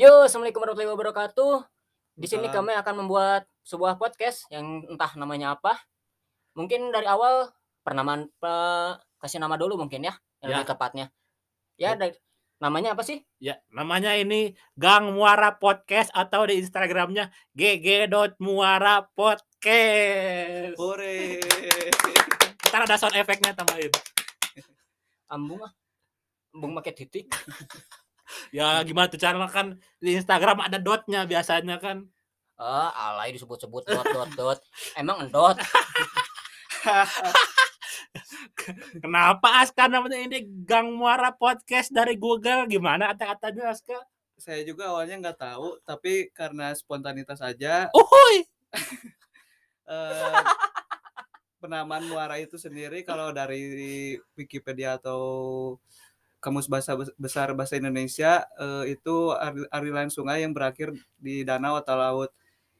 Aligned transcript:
Yo, 0.00 0.24
assalamualaikum 0.24 0.64
warahmatullahi 0.64 0.96
wabarakatuh. 0.96 1.60
Di 2.16 2.24
sini 2.24 2.48
kami 2.48 2.72
akan 2.72 3.04
membuat 3.04 3.44
sebuah 3.68 4.00
podcast 4.00 4.48
yang 4.48 4.80
entah 4.88 5.12
namanya 5.12 5.60
apa. 5.60 5.76
Mungkin 6.56 6.88
dari 6.88 7.04
awal 7.04 7.52
pernamaan 7.84 8.32
pe- 8.40 8.96
kasih 9.20 9.44
nama 9.44 9.60
dulu 9.60 9.76
mungkin 9.76 10.08
ya, 10.08 10.16
yang 10.40 10.48
Ya. 10.48 10.56
lebih 10.56 10.72
tepatnya. 10.72 11.12
Ya, 11.76 12.00
dari, 12.00 12.16
namanya 12.64 12.96
apa 12.96 13.04
sih? 13.04 13.20
Ya, 13.44 13.60
namanya 13.68 14.16
ini 14.16 14.56
Gang 14.72 15.12
Muara 15.12 15.60
Podcast 15.60 16.08
atau 16.16 16.48
di 16.48 16.64
Instagramnya 16.64 17.28
gg.muara 17.52 19.04
podcast. 19.12 20.80
Oh. 20.80 20.96
Hore. 20.96 21.44
Ntar 22.72 22.88
ada 22.88 22.96
sound 22.96 23.20
efeknya 23.20 23.52
tambahin. 23.52 23.92
Ambung 25.28 25.60
ah. 25.60 25.72
Ambung 26.56 26.72
pakai 26.80 26.96
titik. 26.96 27.28
Ya 28.50 28.82
gimana 28.86 29.10
tuh 29.10 29.20
cara 29.20 29.36
kan 29.50 29.78
di 29.98 30.16
Instagram 30.16 30.64
ada 30.64 30.78
dotnya 30.78 31.26
biasanya 31.26 31.78
kan. 31.78 32.06
Ah, 32.60 32.92
alay 32.92 33.32
disebut-sebut 33.32 33.88
dot 33.88 34.04
dot 34.04 34.30
dot. 34.36 34.58
Emang 34.98 35.24
endot. 35.24 35.56
Kenapa 39.00 39.64
Aska 39.64 39.88
namanya 39.88 40.20
ini 40.20 40.44
Gang 40.66 40.92
Muara 40.92 41.32
Podcast 41.32 41.88
dari 41.94 42.20
Google? 42.20 42.68
Gimana 42.68 43.16
kata-katanya 43.16 43.72
Aska? 43.72 43.98
Saya 44.40 44.64
juga 44.64 44.88
awalnya 44.88 45.20
nggak 45.20 45.40
tahu, 45.40 45.76
tapi 45.84 46.32
karena 46.32 46.72
spontanitas 46.72 47.44
aja 47.44 47.92
Uhuy. 47.92 48.48
eh, 49.92 50.42
penamaan 51.60 52.08
muara 52.08 52.40
itu 52.40 52.56
sendiri 52.56 53.04
kalau 53.04 53.36
dari 53.36 54.16
Wikipedia 54.32 54.96
atau 54.96 55.20
Kamus 56.40 56.66
Bahasa 56.66 56.96
Bes- 56.96 57.14
Besar 57.20 57.52
Bahasa 57.52 57.76
Indonesia 57.76 58.48
eh, 58.56 58.96
itu 58.96 59.36
aliran 59.70 60.08
sungai 60.08 60.42
yang 60.42 60.56
berakhir 60.56 60.96
di 61.20 61.44
danau 61.44 61.76
atau 61.76 61.94
laut. 61.94 62.30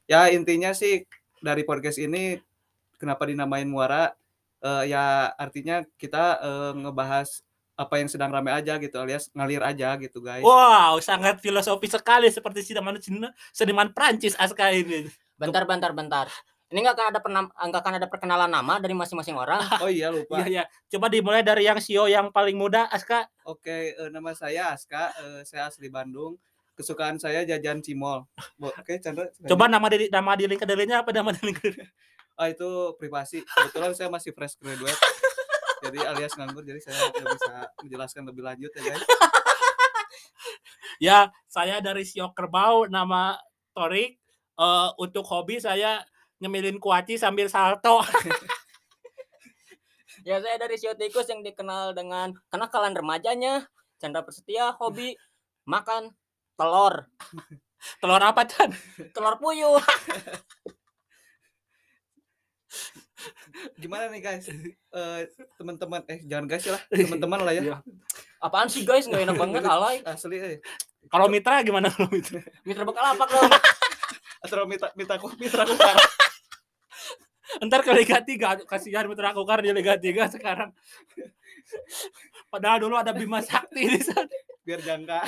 Ya 0.08 0.26
intinya 0.32 0.72
sih 0.72 1.04
dari 1.44 1.62
podcast 1.62 2.00
ini 2.00 2.40
kenapa 2.96 3.28
dinamain 3.28 3.68
muara 3.68 4.16
eh, 4.64 4.90
ya 4.90 5.30
artinya 5.36 5.84
kita 6.00 6.40
eh, 6.40 6.72
ngebahas 6.80 7.44
apa 7.80 7.96
yang 7.96 8.12
sedang 8.12 8.28
ramai 8.28 8.52
aja 8.52 8.76
gitu 8.76 9.00
alias 9.00 9.32
ngalir 9.32 9.64
aja 9.64 9.96
gitu 9.96 10.20
guys. 10.20 10.44
Wow, 10.44 11.00
sangat 11.00 11.40
filosofi 11.40 11.88
sekali 11.88 12.28
seperti 12.28 12.60
seniman 12.60 13.00
seniman 13.56 13.88
Prancis 13.92 14.36
Aska 14.36 14.68
ini. 14.72 15.08
Bentar, 15.40 15.64
bentar, 15.64 15.88
bentar. 15.96 16.28
Ini 16.70 16.86
nggak 16.86 16.94
akan 16.94 17.08
ada 17.10 17.20
penam, 17.20 17.44
nggak 17.50 17.82
akan 17.82 17.94
ada 17.98 18.06
perkenalan 18.06 18.46
nama 18.46 18.78
dari 18.78 18.94
masing-masing 18.94 19.34
orang. 19.34 19.58
Oh 19.82 19.90
iya 19.90 20.06
lupa. 20.06 20.46
Iya, 20.46 20.46
iya. 20.46 20.64
Coba 20.86 21.10
dimulai 21.10 21.42
dari 21.42 21.66
yang 21.66 21.82
Sio 21.82 22.06
yang 22.06 22.30
paling 22.30 22.54
muda, 22.54 22.86
Aska. 22.86 23.26
Oke, 23.42 23.98
eh, 23.98 24.08
nama 24.14 24.30
saya 24.38 24.70
Aska, 24.70 25.10
eh, 25.18 25.42
saya 25.42 25.66
asli 25.66 25.90
Bandung. 25.90 26.38
Kesukaan 26.78 27.18
saya 27.18 27.42
jajan 27.42 27.82
cimol. 27.82 28.22
Oke, 28.62 29.02
Chandra. 29.02 29.26
Coba 29.34 29.66
nama 29.66 29.82
di 29.90 30.06
nama 30.14 30.38
di 30.38 30.46
link 30.46 30.62
kedelainya 30.62 31.02
apa 31.02 31.10
nama 31.10 31.34
di 31.34 31.42
link? 31.42 31.58
Ah 32.40 32.48
itu 32.48 32.96
privasi. 32.96 33.44
Kebetulan 33.44 33.92
saya 33.92 34.08
masih 34.08 34.32
fresh 34.32 34.56
graduate. 34.56 34.96
jadi 35.84 36.08
alias 36.08 36.32
nganggur, 36.40 36.64
jadi 36.64 36.80
saya 36.80 37.12
nggak 37.12 37.36
bisa 37.36 37.52
menjelaskan 37.84 38.22
lebih 38.24 38.42
lanjut 38.48 38.72
ya 38.78 38.82
guys. 38.94 39.04
Ya, 41.00 41.32
saya 41.48 41.80
dari 41.80 42.04
Sio 42.04 42.28
Kerbau, 42.36 42.84
nama 42.84 43.36
Torik. 43.72 44.20
Eh, 44.60 44.88
untuk 45.00 45.24
hobi 45.24 45.56
saya 45.56 46.04
nyemilin 46.40 46.80
kuaci 46.80 47.20
sambil 47.20 47.46
salto. 47.46 48.00
Ya, 50.20 50.36
saya 50.36 50.60
dari 50.60 50.76
Sio 50.76 50.92
Tikus 50.92 51.32
yang 51.32 51.40
dikenal 51.40 51.96
dengan 51.96 52.36
kenakalan 52.52 52.92
remajanya. 52.92 53.64
Chandra 53.96 54.20
Persetia, 54.20 54.76
hobi 54.76 55.16
makan 55.64 56.12
telur. 56.60 57.08
Telur 58.04 58.20
apa, 58.20 58.44
Chan? 58.44 58.68
Telur 59.16 59.40
puyuh. 59.40 59.80
Gimana 63.80 64.12
nih 64.12 64.20
guys? 64.20 64.52
Eh, 64.52 65.20
teman-teman 65.56 66.04
eh 66.08 66.20
jangan 66.28 66.44
guys 66.44 66.68
lah, 66.68 66.80
teman-teman 66.92 67.40
lah 67.40 67.52
ya. 67.56 67.62
Iya. 67.64 67.80
Apaan 68.44 68.68
sih 68.68 68.84
guys? 68.84 69.08
Nggak 69.08 69.24
enak 69.24 69.36
banget 69.40 69.64
alay. 69.64 70.04
Asli 70.04 70.36
eh. 70.36 70.60
Kalau 71.08 71.32
mitra 71.32 71.64
gimana 71.64 71.88
kalau 71.88 72.12
mitra? 72.12 72.44
Mitra 72.64 72.84
Bukalapak 72.84 73.28
dong. 73.32 73.52
Atau 74.44 74.68
minta 74.68 74.92
minta 74.96 75.16
aku 75.16 75.32
mitra 75.40 75.64
sekarang. 75.64 76.19
Ntar 77.58 77.82
ke 77.82 77.90
Liga 77.90 78.22
3, 78.22 78.62
kasihan 78.62 79.10
mitra 79.10 79.34
aku 79.34 79.42
karena 79.42 79.70
di 79.70 79.72
Liga 79.74 79.94
3 79.98 80.30
sekarang. 80.38 80.70
Padahal 82.52 82.78
dulu 82.78 82.94
ada 82.94 83.10
Bima 83.10 83.42
Sakti 83.42 83.90
di 83.90 84.00
sana. 84.00 84.30
biar 84.62 84.80
jangka. 84.84 85.20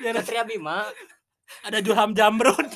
Biar 0.00 0.14
Satria 0.22 0.44
Bima. 0.46 0.88
ada 1.66 1.78
Julham 1.84 2.16
Jamrun. 2.16 2.66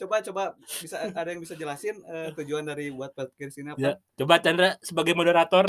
Coba 0.00 0.24
coba 0.24 0.42
bisa 0.80 0.96
ada 0.96 1.28
yang 1.28 1.44
bisa 1.44 1.52
jelasin 1.52 2.00
eh, 2.08 2.32
tujuan 2.32 2.64
dari 2.64 2.88
buat 2.88 3.12
podcast 3.12 3.60
ini 3.60 3.76
apa? 3.76 3.78
Ya, 3.80 3.92
coba 4.16 4.40
Chandra 4.40 4.80
sebagai 4.80 5.12
moderator. 5.12 5.68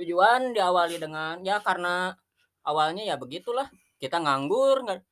Tujuan 0.00 0.56
diawali 0.56 0.96
dengan 0.96 1.44
ya 1.44 1.60
karena 1.60 2.16
awalnya 2.64 3.04
ya 3.04 3.20
begitulah. 3.20 3.68
Kita 4.00 4.24
nganggur, 4.24 4.88
nggak 4.88 5.04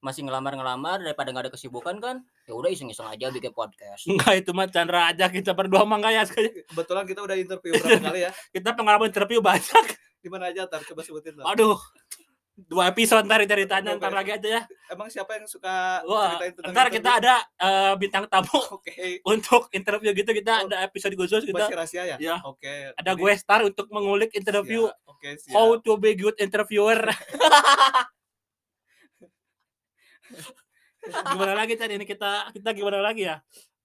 masih 0.00 0.24
ngelamar-ngelamar 0.24 1.00
daripada 1.00 1.28
nggak 1.28 1.44
ada 1.46 1.52
kesibukan 1.52 1.96
kan. 1.96 2.16
Ya 2.44 2.52
udah 2.52 2.68
iseng-iseng 2.68 3.06
aja 3.06 3.28
bikin 3.28 3.52
podcast. 3.52 4.04
Enggak 4.04 4.40
itu 4.40 4.50
mah 4.50 4.66
Chandra 4.66 5.08
aja 5.08 5.28
kita 5.28 5.52
berdua 5.52 5.84
mah 5.84 6.00
enggak 6.00 6.12
ya. 6.12 6.24
Kebetulan 6.66 7.04
kita 7.04 7.20
udah 7.20 7.36
interview 7.36 7.72
berapa 7.74 8.00
kali 8.08 8.20
ya? 8.24 8.30
Kita 8.50 8.72
pengalaman 8.72 9.08
interview 9.08 9.40
banyak. 9.40 9.86
Di 10.18 10.28
mana 10.28 10.48
aja 10.48 10.64
tar 10.64 10.80
coba 10.82 11.00
sebutin 11.00 11.36
dong. 11.36 11.46
Aduh. 11.46 11.76
Dua 12.60 12.92
episode 12.92 13.24
ntar 13.24 13.40
ceritanya 13.42 13.96
ntar 13.96 14.12
lagi 14.12 14.36
aja 14.36 14.60
ya. 14.60 14.62
Emang 14.92 15.08
siapa 15.08 15.32
yang 15.32 15.48
suka 15.48 16.04
Wah, 16.04 16.36
ceritain 16.36 16.52
tentang 16.52 16.72
ntar 16.76 16.86
kita 16.88 17.10
ada 17.16 17.34
eh, 17.56 17.92
bintang 17.96 18.28
tamu 18.28 18.52
Oke. 18.76 19.24
untuk 19.24 19.72
interview 19.72 20.12
gitu 20.12 20.28
kita 20.30 20.52
Oh, 20.58 20.68
ada 20.68 20.84
episode 20.84 21.16
khusus 21.16 21.40
kita 21.40 21.56
Masih 21.56 21.76
rahasia 21.76 22.02
ya? 22.04 22.16
Ya. 22.20 22.36
Oke. 22.44 22.92
ada 22.92 23.12
Jadi- 23.12 23.16
gue 23.16 23.32
star 23.36 23.64
untuk 23.64 23.88
mengulik 23.88 24.36
interview 24.36 24.84
Siap. 24.84 25.08
Oke, 25.08 25.28
siap. 25.40 25.52
how 25.56 25.72
to 25.76 25.96
be 25.96 26.12
good 26.12 26.36
interviewer. 26.36 27.00
gimana 31.00 31.54
lagi 31.54 31.74
tadi 31.74 31.96
ini 31.96 32.04
kita 32.04 32.52
kita 32.52 32.70
gimana 32.70 33.00
lagi 33.00 33.24
ya? 33.24 33.40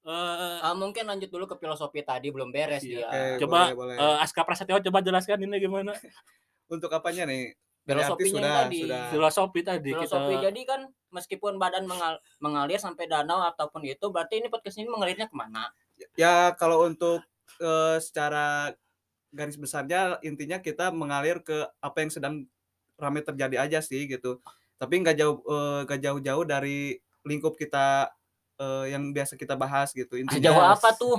Eh, 0.06 0.60
Ah, 0.62 0.74
mungkin 0.74 1.02
lanjut 1.04 1.28
dulu 1.28 1.46
ke 1.46 1.56
filosofi 1.56 2.02
tadi 2.02 2.30
belum 2.30 2.50
beres 2.50 2.82
Iya. 2.82 2.90
dia. 3.02 3.08
Oke, 3.08 3.42
coba 3.42 3.60
boleh, 3.66 3.76
boleh. 3.76 3.96
eh, 3.98 4.18
Aska 4.20 4.42
Prasetyo 4.42 4.78
coba 4.80 5.00
jelaskan 5.00 5.42
ini 5.42 5.58
gimana 5.58 5.92
Untuk 6.68 6.90
apanya 6.90 7.26
nih? 7.26 7.54
Filosofinya 7.86 8.34
sudah, 8.42 8.54
tadi. 8.64 8.80
sudah. 8.82 9.04
filosofi 9.10 9.60
tadi 9.62 9.90
Filosofi 9.92 10.34
kita 10.34 10.44
jadi 10.44 10.62
kan 10.64 10.82
meskipun 11.12 11.54
badan 11.56 11.86
mengal- 11.86 12.18
mengalir 12.40 12.78
sampai 12.78 13.06
danau 13.06 13.46
ataupun 13.46 13.86
itu 13.86 14.10
berarti 14.10 14.40
ini 14.40 14.50
podcast 14.50 14.76
ini 14.76 14.90
mengalirnya 14.90 15.26
ke 15.26 15.34
mana? 15.34 15.70
Ya 16.14 16.50
kalau 16.52 16.82
untuk 16.84 17.22
eh, 17.56 17.98
secara 18.00 18.74
garis 19.30 19.54
besarnya 19.56 20.18
intinya 20.22 20.58
kita 20.58 20.90
mengalir 20.90 21.40
ke 21.40 21.54
apa 21.78 21.98
yang 22.00 22.10
sedang 22.10 22.36
ramai 22.96 23.22
terjadi 23.22 23.58
aja 23.60 23.80
sih 23.80 24.02
gitu. 24.04 24.42
Tapi 24.76 24.94
nggak 25.02 25.16
jauh 25.16 25.38
eh, 25.42 25.80
nggak 25.88 26.00
jauh-jauh 26.02 26.44
dari 26.44 26.94
lingkup 27.24 27.56
kita 27.56 28.12
eh, 28.58 28.86
yang 28.92 29.12
biasa 29.12 29.36
kita 29.36 29.56
bahas 29.56 29.92
gitu. 29.92 30.16
Intinya 30.16 30.52
Sejauh 30.52 30.64
apa 30.64 30.90
tuh? 30.94 31.18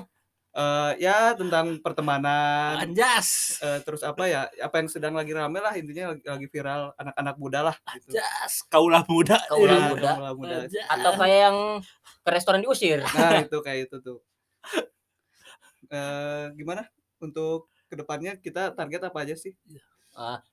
eh, 0.57 0.93
ya 1.05 1.37
tentang 1.37 1.77
pertemanan, 1.85 2.81
anjas 2.81 3.61
eh, 3.61 3.77
terus 3.85 4.01
apa 4.01 4.25
ya 4.25 4.49
apa 4.57 4.81
yang 4.81 4.89
sedang 4.89 5.13
lagi 5.13 5.37
rame 5.37 5.61
lah 5.61 5.77
intinya 5.77 6.17
lagi, 6.17 6.25
lagi 6.25 6.47
viral 6.49 6.97
anak-anak 6.97 7.37
muda 7.37 7.61
lah 7.61 7.77
gitu. 7.93 8.17
anjas 8.17 8.65
kaulah 8.73 9.05
muda 9.05 9.37
Kaulah 9.53 9.77
Ya, 9.77 9.89
muda. 9.93 10.11
kaulah 10.17 10.33
muda. 10.33 10.57
Anjas. 10.65 10.81
Atau 10.89 11.13
kayak 11.21 11.39
yang 11.45 11.57
ke 12.25 12.31
restoran 12.33 12.65
diusir? 12.65 13.05
Nah 13.05 13.45
itu 13.45 13.57
kayak 13.61 13.93
itu 13.93 13.97
tuh. 14.01 14.19
Eh, 15.87 16.45
gimana 16.59 16.89
untuk 17.23 17.71
ke 17.87 17.95
depannya 17.95 18.35
kita 18.35 18.75
target 18.75 19.07
apa 19.07 19.19
aja 19.23 19.37
sih? 19.39 19.55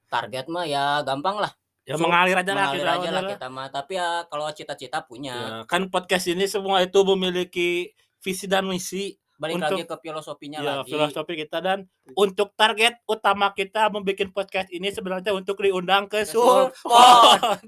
Target 0.05 0.45
mah 0.51 0.67
ya 0.67 1.01
gampang 1.01 1.41
lah. 1.41 1.51
Ya 1.83 1.95
So, 1.95 2.03
mengalir 2.03 2.35
aja 2.39 2.51
lah 2.51 2.71
Mengalir 2.71 2.83
kita, 2.83 2.93
aja 2.95 3.09
lah 3.11 3.23
kita 3.27 3.47
mah. 3.51 3.67
Tapi 3.67 3.93
ya 3.99 4.23
kalau 4.27 4.45
cita-cita 4.55 4.99
punya. 5.03 5.35
Ya, 5.35 5.57
kan 5.67 5.87
podcast 5.87 6.25
ini 6.31 6.47
semua 6.47 6.79
itu 6.83 6.99
memiliki 7.03 7.91
visi 8.23 8.47
dan 8.47 8.67
misi 8.67 9.19
Balik 9.33 9.59
Untuk- 9.59 9.75
lagi 9.75 9.83
ke 9.89 9.97
filosofinya 9.99 10.59
ya 10.63 10.73
lagi. 10.85 10.93
filosofi 10.93 11.33
kita 11.35 11.59
dan 11.59 11.83
untuk 12.15 12.53
target 12.55 13.01
utama 13.03 13.51
kita 13.51 13.91
membuat 13.91 14.29
podcast 14.31 14.71
ini 14.71 14.87
sebenarnya 14.87 15.35
untuk 15.35 15.59
diundang 15.59 16.07
ke 16.07 16.23
Sul- 16.23 16.71
Sulpot. 16.71 17.59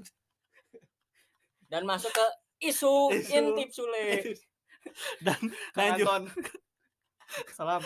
Dan 1.72 1.82
masuk 1.84 2.14
ke 2.14 2.26
isu, 2.70 3.10
Isu. 3.12 3.34
intip 3.34 3.68
Sule. 3.74 4.32
dan 5.26 5.40
Anton. 5.74 6.30
Salam. 7.52 7.82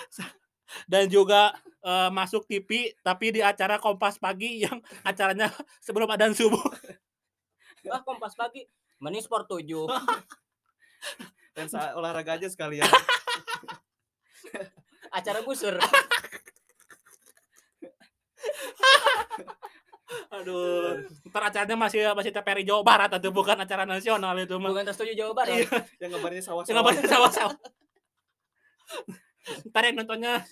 Dan 0.86 1.10
juga 1.10 1.56
eh, 1.82 2.10
masuk 2.12 2.46
TV 2.46 2.94
tapi 3.00 3.32
di 3.34 3.40
acara 3.40 3.80
Kompas 3.80 4.20
pagi 4.20 4.60
yang 4.64 4.78
acaranya 5.06 5.50
sebelum 5.82 6.10
adzan 6.10 6.36
subuh. 6.36 6.62
Ah, 7.88 8.04
kompas 8.04 8.36
pagi. 8.36 8.68
Mending 9.00 9.24
sport 9.24 9.48
7. 9.48 9.64
Dan 11.56 11.66
olahraga 11.96 12.36
aja 12.36 12.52
sekalian. 12.52 12.84
Acara 15.16 15.40
busur. 15.40 15.80
Aduh, 20.30 21.02
ntar 21.26 21.50
acaranya 21.50 21.74
masih 21.74 22.06
masih 22.14 22.30
TPRI 22.30 22.62
Jawa 22.62 22.86
Barat 22.86 23.10
atau 23.10 23.34
bukan 23.34 23.58
acara 23.58 23.82
nasional 23.82 24.38
itu 24.38 24.54
mah. 24.60 24.70
Bukan 24.70 24.86
tersetuju 24.86 25.16
Jawa 25.16 25.32
Barat. 25.34 25.66
Iya. 25.66 25.82
Yang 25.98 26.10
gambarnya 26.16 26.42
sawah 26.44 26.62
Nggak 26.62 26.86
banyak 26.86 27.04
sawah-sawah. 27.08 27.56
Ntar 29.40 29.82
yang 29.88 29.96
nontonnya 30.00 30.44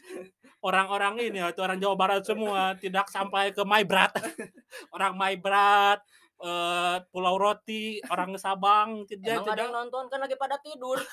orang-orang 0.59 1.21
ini 1.23 1.39
atau 1.39 1.63
orang 1.63 1.77
Jawa 1.77 1.95
Barat 1.95 2.25
semua 2.25 2.73
tidak 2.75 3.07
sampai 3.09 3.53
ke 3.53 3.63
Maibrat. 3.63 4.11
Orang 4.97 5.15
Maibrat, 5.15 6.01
eh, 6.41 6.97
Pulau 7.09 7.37
Roti, 7.37 8.01
orang 8.07 8.33
Sabang, 8.37 9.05
tidak 9.05 9.39
Emang 9.39 9.45
ada 9.45 9.53
tidak. 9.53 9.65
yang 9.65 9.75
nonton 9.77 10.05
kan 10.09 10.19
lagi 10.19 10.35
pada 10.35 10.57
tidur. 10.59 10.99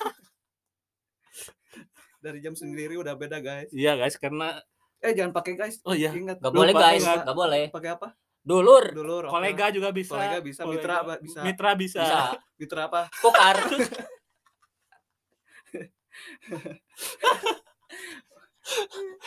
dari 2.25 2.41
jam 2.41 2.57
sendiri 2.57 2.97
udah 2.97 3.13
beda 3.13 3.37
guys. 3.37 3.69
Iya 3.69 3.93
guys, 3.95 4.17
karena 4.17 4.57
Eh 4.97 5.13
jangan 5.13 5.35
pakai 5.35 5.53
guys. 5.53 5.77
oh 5.85 5.93
iya, 5.93 6.09
Ingat. 6.09 6.41
Gak 6.41 6.49
Lupa, 6.49 6.59
boleh 6.65 6.73
guys, 6.73 7.03
ingat. 7.03 7.21
gak 7.21 7.37
boleh. 7.37 7.63
Pakai 7.69 7.91
apa? 7.93 8.07
Dulur 8.41 8.83
Dulur. 8.93 9.23
kolega 9.29 9.69
juga 9.69 9.89
bisa. 9.89 10.17
Kolega 10.17 10.39
bisa, 10.41 10.61
mitra 10.65 10.95
apa- 11.01 11.21
bisa. 11.21 11.39
Mitra 11.45 11.71
bisa. 11.77 12.01
bisa. 12.01 12.21
Mitra 12.57 12.81
apa? 12.89 13.01
Kokar. 13.21 13.57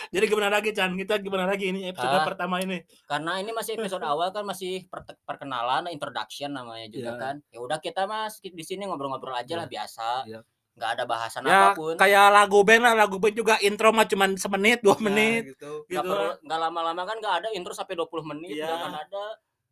Jadi 0.08 0.25
gimana 0.25 0.49
lagi 0.50 0.70
Chan? 0.70 0.90
Kita 0.94 1.19
gimana 1.19 1.44
lagi 1.44 1.69
ini 1.69 1.87
episode 1.87 2.10
Ah. 2.14 2.25
pertama 2.25 2.58
ini? 2.58 2.81
Karena 3.05 3.37
ini 3.37 3.50
masih 3.50 3.76
episode 3.76 4.05
awal 4.08 4.31
kan 4.31 4.43
masih 4.43 4.87
per- 4.87 5.20
perkenalan, 5.22 5.88
introduction 5.88 6.50
namanya 6.50 6.87
juga 6.87 7.10
Iya. 7.10 7.20
kan. 7.20 7.34
Ya 7.49 7.58
udah 7.58 7.78
kita 7.78 8.05
Mas 8.05 8.38
di 8.38 8.62
sini 8.62 8.84
ngobrol-ngobrol 8.84 9.34
aja 9.34 9.55
lah 9.55 9.66
biasa. 9.66 10.25
Iya. 10.25 10.40
Nggak 10.72 10.90
ada 10.94 11.05
bahasan 11.05 11.43
Ya 11.43 11.58
apa 11.66 11.69
pun. 11.75 11.94
kayak 11.94 12.26
lagu 12.31 12.58
band 12.62 12.82
lah, 12.82 12.94
lagu 12.94 13.19
band 13.19 13.34
juga 13.34 13.58
intro 13.60 13.90
mah 13.90 14.06
cuma 14.06 14.31
semenit, 14.32 14.78
dua 14.78 14.94
Nah, 14.94 15.02
menit 15.05 15.43
gitu. 15.52 15.82
Nggak 15.87 16.05
gitu. 16.05 16.19
nggak 16.40 16.58
lama-lama 16.60 17.02
kan 17.02 17.16
nggak 17.19 17.34
ada 17.37 17.49
intro 17.50 17.72
sampai 17.72 17.94
20 17.94 18.22
menit 18.25 18.55
Iya. 18.55 18.64
nggak 18.64 18.78
akan 18.78 18.94
ada 18.96 19.25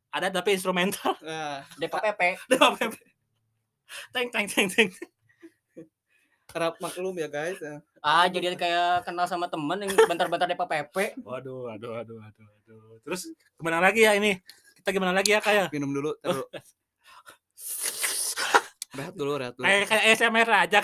Ada 0.08 0.32
tapi 0.32 0.56
instrumental. 0.56 1.12
Nah, 1.20 1.60
DPPP. 1.76 2.20
teng 4.14 4.28
teng 4.30 4.46
teng 4.48 4.66
teng. 4.66 4.88
Harap 6.56 6.80
maklum 6.80 7.12
ya 7.14 7.28
guys. 7.28 7.60
Ya. 7.60 7.84
Ah 8.00 8.24
jadi 8.24 8.56
kayak 8.56 9.04
kenal 9.04 9.28
sama 9.28 9.44
temen 9.46 9.76
yang 9.76 9.92
bentar-bentar 9.92 10.48
DPPP. 10.48 11.20
Waduh, 11.20 11.68
aduh, 11.68 11.92
aduh, 12.00 12.16
aduh, 12.18 12.48
aduh. 12.64 12.96
Terus 13.04 13.28
gimana 13.60 13.84
lagi 13.84 14.08
ya 14.08 14.16
ini? 14.16 14.40
Kita 14.80 14.88
gimana 14.90 15.12
lagi 15.12 15.36
ya 15.36 15.44
kayak 15.44 15.68
Minum 15.68 15.92
dulu, 15.92 16.16
taruh. 16.24 16.48
rehat 18.96 19.12
dulu, 19.12 19.32
rehat 19.36 19.52
dulu. 19.52 19.68
kayak 19.68 19.84
kayak 19.84 20.04
ASMR 20.16 20.48
aja. 20.48 20.80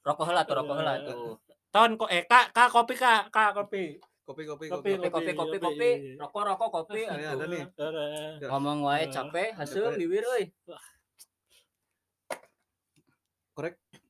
Rokok 0.00 0.32
lah 0.32 0.42
tuh, 0.48 0.54
rokok 0.56 0.80
lah 0.80 0.96
tuh. 1.04 1.36
Tahun 1.68 1.90
kok 2.00 2.08
eh 2.08 2.24
kak 2.24 2.56
kak 2.56 2.68
kopi 2.72 2.94
kak 2.96 3.28
kak 3.28 3.52
kopi. 3.52 4.00
Kopi, 4.26 4.42
kopi, 4.42 4.66
Kopi, 4.66 4.90
kopi. 4.98 5.06
Kopi, 5.06 5.10
kopi, 5.12 5.32
kopi, 5.38 5.56
kopi. 5.58 5.58
kopi. 5.60 5.90
Rokok, 6.18 6.42
rokok, 6.42 6.68
kopi. 6.72 7.02
Ada, 7.06 7.38
ada 7.38 7.44
nih. 7.46 7.62
Ngomong 8.42 8.82
wae 8.82 9.06
capek, 9.06 9.54
hasil 9.54 9.94
bibir 9.94 10.24
euy. 10.24 10.50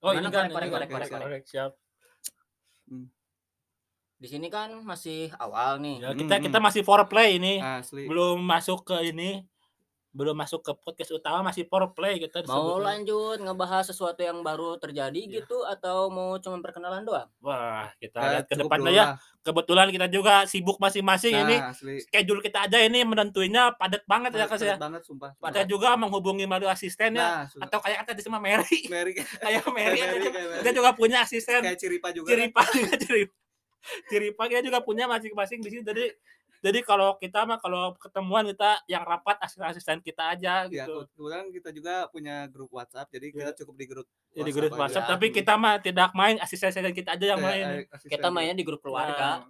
Oh 0.02 0.10
Mana 0.10 0.26
ini 0.26 0.34
kan 0.34 0.50
korek, 0.50 0.70
korek, 0.70 0.88
korek, 0.90 1.08
korek, 1.10 1.22
korek, 1.22 1.42
siap. 1.46 1.72
Di 4.16 4.26
sini 4.26 4.50
kan 4.50 4.72
masih 4.82 5.30
awal 5.38 5.78
nih. 5.78 6.02
Ya, 6.02 6.10
kita 6.16 6.34
Hmm, 6.40 6.44
kita 6.50 6.58
masih 6.58 6.82
foreplay 6.82 7.38
ini. 7.38 7.62
Asli. 7.62 8.10
Belum 8.10 8.42
masuk 8.42 8.82
ke 8.82 8.96
ini. 9.06 9.44
Belum 10.16 10.32
masuk 10.32 10.64
ke 10.64 10.72
podcast 10.74 11.12
utama 11.12 11.44
masih 11.44 11.68
foreplay 11.68 12.16
kita 12.16 12.40
Mau 12.42 12.80
lanjut 12.80 13.36
ngebahas 13.36 13.84
sesuatu 13.84 14.16
yang 14.18 14.40
baru 14.40 14.80
terjadi 14.80 15.12
Iya. 15.12 15.44
gitu 15.44 15.60
atau 15.62 16.08
mau 16.08 16.40
cuma 16.40 16.56
perkenalan 16.58 17.04
doang? 17.04 17.28
Wah, 17.38 17.92
kita 17.96 18.16
Ya, 18.16 18.28
lihat 18.32 18.44
ke 18.48 18.56
depannya 18.56 18.90
ya. 18.90 19.04
Kebetulan 19.38 19.92
kita 19.92 20.08
juga 20.08 20.48
sibuk 20.48 20.80
masing-masing 20.80 21.36
ini. 21.36 21.56
Nah, 21.56 21.70
asli. 21.70 22.00
Schedule 22.00 22.40
kita 22.40 22.64
aja 22.64 22.80
ini 22.80 23.04
menentuinya 23.04 23.76
padat 23.76 24.02
banget 24.04 24.32
ya 24.32 24.48
Padat 24.48 24.50
Kas 24.50 24.62
ya. 24.64 24.76
banget 24.80 25.04
sumpah. 25.04 25.36
Kita 25.36 25.62
juga 25.62 25.92
menghubungi 25.94 26.48
melalui 26.48 26.66
asisten 26.66 27.12
ya. 27.12 27.44
Nah. 27.44 27.62
Atau 27.62 27.78
kayak 27.78 28.02
kata 28.02 28.16
sama 28.18 28.40
Mary. 28.40 28.64
Mary 28.92 29.12
kayak 29.12 29.68
Mary, 29.68 30.00
Mary, 30.00 30.16
juga- 30.18 30.32
kayak 30.32 30.48
Mary. 30.48 30.60
kita 30.64 30.72
juga 30.72 30.90
punya 30.96 31.18
asisten. 31.20 31.60
kayak 31.60 31.76
Ciripa 31.76 32.08
juga. 32.10 32.32
Ciripa 32.32 32.60
juga 32.72 32.94
Ciripa. 32.96 33.34
Ciripa 34.08 34.42
kita 34.48 34.62
juga 34.64 34.78
punya 34.80 35.04
masing-masing 35.06 35.60
di 35.60 35.68
sini. 35.68 35.84
Jadi 35.84 36.08
jadi 36.58 36.78
kalau 36.80 37.16
kita 37.16 37.42
mah 37.42 37.56
kalau 37.56 37.94
ketemuan 37.94 38.44
kita 38.46 38.80
yang 38.84 39.02
rapat 39.02 39.36
asisten-asisten 39.38 39.98
kita 39.98 40.30
aja 40.30 40.66
Ya, 40.66 40.84
gitu. 40.84 41.04
kebetulan 41.04 41.48
kita 41.48 41.68
juga 41.70 41.94
punya 42.06 42.44
grup 42.46 42.70
WhatsApp, 42.70 43.08
jadi 43.08 43.26
kita 43.30 43.50
cukup 43.56 43.74
di 43.74 43.86
grup 43.86 44.06
Jadi 44.30 44.50
grup 44.50 44.70
aja. 44.70 44.80
WhatsApp, 44.80 45.04
aja. 45.04 45.12
tapi 45.12 45.26
kita 45.30 45.52
mah 45.54 45.74
tidak 45.78 46.10
main 46.12 46.36
asisten-asisten 46.36 46.92
kita 46.92 47.10
aja 47.12 47.26
yang 47.28 47.40
Kayak, 47.40 47.50
main. 47.50 47.66
eh, 47.66 47.82
asisten 47.90 48.10
Kita 48.12 48.26
mainnya 48.28 48.52
di 48.52 48.62
grup 48.62 48.80
keluarga. 48.80 49.48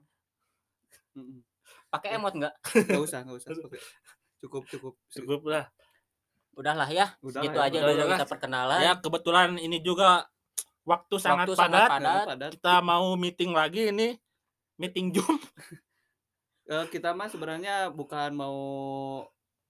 Mm-mm. 1.13 1.41
Pakai 1.89 2.15
emot 2.15 2.33
nggak? 2.33 2.55
Nggak 2.85 3.03
usah, 3.03 3.19
nggak 3.23 3.37
usah. 3.37 3.51
Cukup, 4.43 4.63
cukup. 4.67 4.95
Cukup 5.09 5.41
lah. 5.47 5.65
Udahlah 6.53 6.87
ya. 6.87 7.17
Udah 7.21 7.41
Gitu 7.41 7.57
lah, 7.57 7.67
aja 7.67 7.79
udah, 7.79 7.89
dulu 7.91 8.05
kita 8.13 8.27
perkenalan. 8.27 8.79
Ya 8.81 8.93
kebetulan 8.95 9.49
ini 9.57 9.81
juga 9.81 10.29
waktu 10.85 11.15
sangat 11.17 11.49
Waktu 11.49 11.57
padat. 11.59 11.89
padat. 12.29 12.51
Kita 12.53 12.75
mau 12.81 13.13
meeting 13.15 13.51
lagi 13.51 13.91
ini. 13.91 14.13
Meeting 14.77 15.09
Zoom. 15.11 15.41
Eh, 16.67 16.87
kita 16.91 17.15
mah 17.15 17.31
sebenarnya 17.31 17.95
bukan 17.95 18.35
mau 18.35 18.59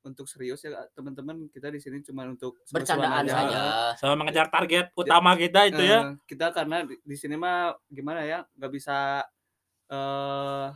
untuk 0.07 0.31
serius 0.31 0.63
ya 0.63 0.87
teman-teman 0.95 1.51
kita 1.51 1.69
di 1.69 1.83
sini 1.83 1.99
cuma 2.01 2.25
untuk 2.25 2.63
Bercandaan 2.71 3.27
aja. 3.27 3.35
saja. 3.37 3.61
Sama 3.99 4.15
mengejar 4.17 4.49
target 4.49 4.95
utama 4.97 5.37
kita 5.37 5.69
itu 5.69 5.83
ya. 5.83 6.15
Eh, 6.15 6.17
kita 6.25 6.55
karena 6.57 6.87
di, 6.87 7.17
sini 7.19 7.37
mah 7.37 7.77
gimana 7.91 8.25
ya 8.25 8.49
nggak 8.57 8.73
bisa 8.73 9.27
eh 9.87 10.69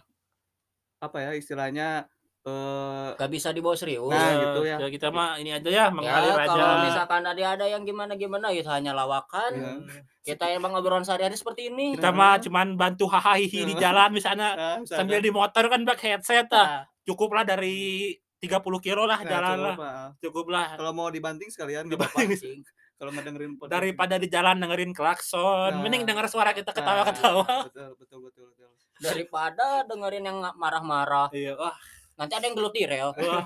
apa 1.00 1.17
ya 1.25 1.32
istilahnya 1.32 2.05
eh 2.40 3.08
Gak 3.20 3.28
bisa 3.28 3.52
dibawa 3.52 3.76
serius. 3.76 4.08
Nah, 4.08 4.32
gitu 4.40 4.60
ya. 4.64 4.76
Kita 4.88 5.12
mah 5.12 5.37
ini 5.37 5.52
aja 5.52 5.69
ya 5.69 5.76
ya, 5.84 5.87
mengalir 5.92 6.32
aja. 6.32 6.48
kalau 6.48 6.76
misalkan 6.88 7.22
ada 7.28 7.42
ada 7.52 7.66
yang 7.69 7.82
gimana 7.84 8.16
gimana 8.16 8.48
itu 8.48 8.69
hanya 8.72 8.96
lawakan. 8.96 9.52
Iya. 9.60 10.00
Kita 10.25 10.48
yang 10.48 10.64
ngobrolan 10.64 11.04
sehari-hari 11.04 11.37
seperti 11.37 11.69
ini. 11.69 12.00
Kita 12.00 12.16
mah 12.16 12.40
cuman 12.40 12.81
bantu 12.81 13.12
hahaha 13.12 13.37
di 13.37 13.75
jalan 13.76 14.08
misalnya 14.16 14.48
nah, 14.56 14.76
misalkan, 14.81 15.04
sambil 15.04 15.20
di 15.20 15.31
motor 15.32 15.64
kan 15.69 15.81
pakai 15.84 16.16
headset 16.16 16.48
ah. 16.56 16.64
Nah, 16.64 16.82
Cukuplah 17.04 17.44
dari 17.44 18.12
30 18.40 18.60
kilo 18.81 19.04
lah 19.04 19.20
nah, 19.20 19.28
jalan 19.28 19.56
coba, 19.56 19.64
lah. 19.69 19.76
Pak. 19.76 20.08
Cukuplah. 20.25 20.66
kalau 20.81 20.93
mau 20.96 21.08
dibanting 21.12 21.48
sekalian 21.52 21.93
Dibanting. 21.93 22.64
kalau 23.00 23.10
mau 23.12 23.20
dengerin 23.25 23.56
podcast 23.56 23.72
Daripada 23.76 24.14
di 24.16 24.28
jalan 24.32 24.56
dengerin 24.60 24.93
klakson, 24.96 25.76
Nah. 25.76 25.82
mending 25.84 26.08
denger 26.08 26.24
suara 26.29 26.56
kita 26.56 26.72
Nah, 26.72 26.76
ketawa-ketawa. 26.76 27.69
betul 27.69 27.91
betul 28.00 28.19
betul 28.24 28.44
betul 28.48 28.69
daripada 29.00 29.82
dengerin 29.88 30.24
yang 30.29 30.38
marah-marah. 30.60 31.32
Iya, 31.32 31.56
wah, 31.56 31.72
Nanti 32.20 32.32
ada 32.32 32.44
yang 32.44 32.53
gelutir 32.55 32.86
ya. 32.86 33.08
wah. 33.08 33.44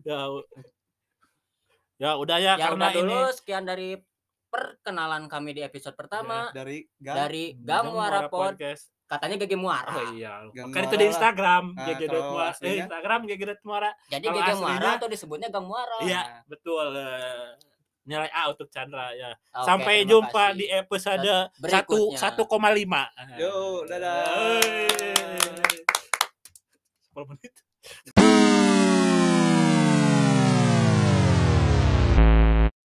ya, 0.00 0.18
ya 1.98 2.10
udah 2.14 2.38
ya, 2.38 2.54
Ya 2.54 2.64
karena 2.64 2.86
udah 2.86 2.94
dulu 2.94 3.10
ini 3.10 3.34
sekian 3.34 3.64
dari 3.64 3.98
perkenalan 4.46 5.26
kami 5.26 5.50
di 5.52 5.62
episode 5.62 5.94
pertama 5.94 6.50
dari 6.50 6.82
gang 6.96 7.16
dari 7.18 7.44
Gang 7.56 7.90
Muara 7.90 8.26
Pod. 8.26 8.54
Podcast. 8.54 8.90
Katanya 9.04 9.42
Gege 9.42 9.58
Muara. 9.58 9.90
Oh 9.90 10.14
iya, 10.14 10.46
kan 10.70 10.86
itu 10.86 10.94
di. 10.94 11.10
Instagram, 11.10 11.74
Nah, 11.74 11.86
kalau 11.98 12.30
Muara. 12.30 12.54
Eh? 12.62 12.78
Instagram 12.78 13.20
GG 13.26 13.42
Muara. 13.60 13.90
Jadi 14.06 14.22
Kalau 14.22 14.38
Gege 14.38 14.54
Muara 14.54 14.88
atau 14.94 15.08
disebutnya 15.10 15.48
Gang 15.50 15.66
Muara. 15.66 15.98
Iya, 16.00 16.22
Nah. 16.22 16.42
betul. 16.46 16.86
eh, 16.94 17.50
Nilai 18.00 18.30
A 18.32 18.48
untuk 18.48 18.70
Chandra 18.70 19.10
ya. 19.12 19.34
Oke, 19.52 19.66
Sampai 19.66 20.02
jumpa 20.02 20.30
kasih. 20.50 20.56
di 20.56 20.66
episode 20.68 21.20
satu 21.20 21.58
Berikutnya. 21.60 22.16
satu 22.16 22.42
koma 22.46 22.70
lima. 22.70 23.10
Yo, 23.34 23.82
dadah. 23.84 24.24
Hey. 24.62 25.69
10 27.14 27.26
menit. 27.28 27.64